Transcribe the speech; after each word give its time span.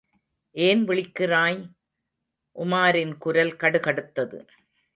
ஏன் 0.55 0.87
விழிக்கிறாய்? 0.87 1.59
உமாரின் 2.55 3.13
குரல் 3.17 3.55
கடுகடுத்தது. 3.55 4.39